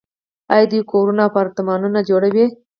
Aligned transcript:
آیا 0.53 0.65
دوی 0.71 0.81
کورونه 0.91 1.21
او 1.23 1.29
اپارتمانونه 1.31 1.93
نه 1.95 2.01
جوړوي؟ 2.09 2.45